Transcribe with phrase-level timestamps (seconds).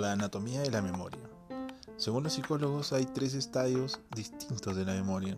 [0.00, 1.20] La anatomía de la memoria.
[1.98, 5.36] Según los psicólogos hay tres estadios distintos de la memoria.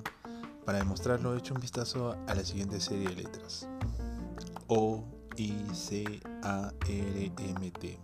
[0.65, 3.67] Para demostrarlo he hecho un vistazo a la siguiente serie de letras.
[4.69, 5.03] O,
[5.37, 7.99] I, C, A, R, M, T.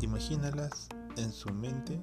[0.00, 0.86] Imagínalas
[1.16, 2.00] en su mente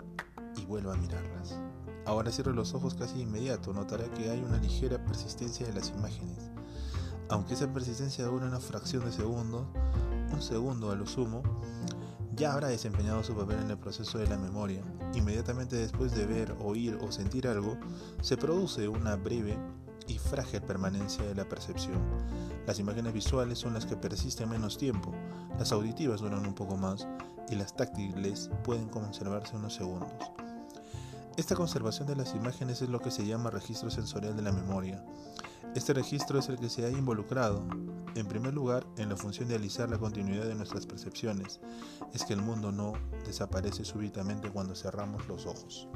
[0.58, 1.58] y vuelva a mirarlas.
[2.06, 5.92] Ahora cierre los ojos casi de inmediato, notará que hay una ligera persistencia de las
[5.92, 6.52] imágenes.
[7.30, 9.66] Aunque esa persistencia dura una fracción de segundo,
[10.34, 11.42] un segundo a lo sumo,
[12.36, 14.82] ya habrá desempeñado su papel en el proceso de la memoria.
[15.14, 17.78] Inmediatamente después de ver, oír o sentir algo,
[18.22, 19.58] se produce una breve
[20.08, 22.02] y frágil permanencia de la percepción.
[22.68, 25.14] Las imágenes visuales son las que persisten menos tiempo,
[25.58, 27.08] las auditivas duran un poco más
[27.50, 30.12] y las táctiles pueden conservarse unos segundos.
[31.38, 35.04] Esta conservación de las imágenes es lo que se llama registro sensorial de la memoria.
[35.76, 37.68] Este registro es el que se ha involucrado,
[38.16, 41.60] en primer lugar, en la función de alisar la continuidad de nuestras percepciones.
[42.14, 42.94] Es que el mundo no
[43.26, 45.90] desaparece súbitamente cuando cerramos los ojos.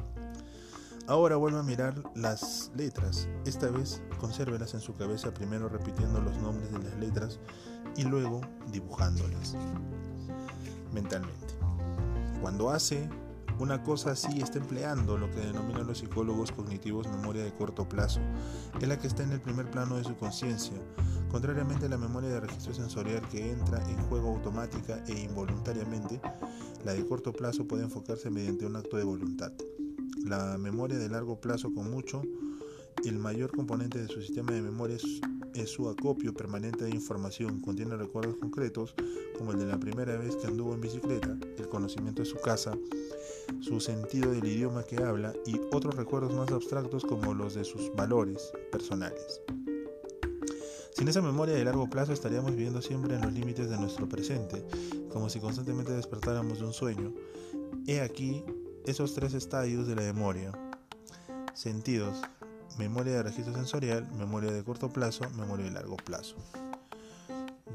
[1.07, 3.29] Ahora vuelva a mirar las letras.
[3.45, 7.39] Esta vez consérvelas en su cabeza primero repitiendo los nombres de las letras
[7.95, 8.41] y luego
[8.73, 9.55] dibujándolas
[10.91, 11.55] mentalmente.
[12.41, 13.09] Cuando hace
[13.59, 18.21] una cosa así está empleando lo que denominan los psicólogos cognitivos memoria de corto plazo,
[18.79, 20.77] es la que está en el primer plano de su conciencia,
[21.29, 26.21] contrariamente a la memoria de registro sensorial que entra en juego automática e involuntariamente,
[26.85, 29.51] la de corto plazo puede enfocarse mediante un acto de voluntad.
[30.25, 32.21] La memoria de largo plazo con mucho,
[33.05, 35.21] el mayor componente de su sistema de memoria es
[35.53, 38.95] es su acopio permanente de información, contiene recuerdos concretos
[39.37, 42.77] como el de la primera vez que anduvo en bicicleta, el conocimiento de su casa,
[43.59, 47.93] su sentido del idioma que habla y otros recuerdos más abstractos como los de sus
[47.95, 49.41] valores personales.
[50.99, 54.65] Sin esa memoria de largo plazo estaríamos viviendo siempre en los límites de nuestro presente,
[55.11, 57.13] como si constantemente despertáramos de un sueño.
[57.87, 58.43] He aquí
[58.85, 60.51] esos tres estadios de la memoria.
[61.53, 62.21] Sentidos,
[62.77, 66.35] memoria de registro sensorial, memoria de corto plazo, memoria de largo plazo.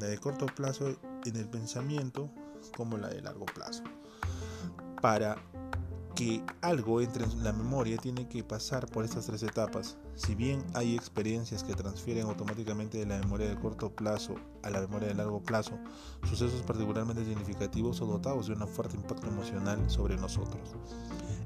[0.00, 2.30] La de corto plazo en el pensamiento
[2.76, 3.82] como la de largo plazo.
[5.00, 5.36] Para
[6.14, 9.96] que algo entre en la memoria tiene que pasar por estas tres etapas.
[10.14, 14.80] Si bien hay experiencias que transfieren automáticamente de la memoria de corto plazo a la
[14.80, 15.72] memoria de largo plazo,
[16.22, 20.76] sucesos particularmente significativos o dotados de un fuerte impacto emocional sobre nosotros.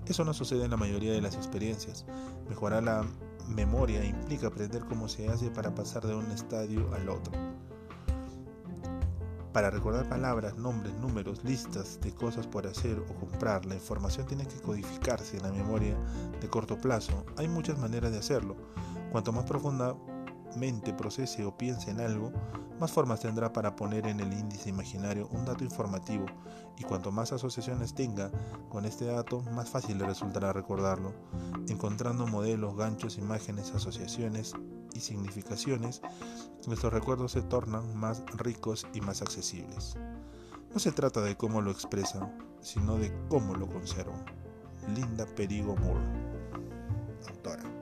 [0.07, 2.05] Eso no sucede en la mayoría de las experiencias.
[2.49, 3.07] Mejorar la
[3.49, 7.33] memoria implica aprender cómo se hace para pasar de un estadio al otro.
[9.53, 14.47] Para recordar palabras, nombres, números, listas de cosas por hacer o comprar, la información tiene
[14.47, 15.97] que codificarse en la memoria
[16.41, 17.25] de corto plazo.
[17.37, 18.57] Hay muchas maneras de hacerlo.
[19.11, 19.47] Cuanto más
[20.49, 22.33] profundamente procese o piense en algo,
[22.81, 26.27] más formas tendrá para poner en el índice imaginario un dato informativo
[26.79, 28.31] y cuanto más asociaciones tenga
[28.69, 31.13] con este dato, más fácil le resultará recordarlo,
[31.69, 34.55] encontrando modelos, ganchos, imágenes, asociaciones
[34.95, 36.03] y significaciones,
[36.67, 39.97] nuestros recuerdos se tornan más ricos y más accesibles.
[40.73, 44.25] No se trata de cómo lo expresan, sino de cómo lo conservan.
[44.95, 46.05] Linda Perigo Moore,
[47.29, 47.78] autora.